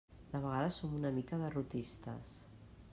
[0.29, 2.37] De vegades som una mica derrotistes.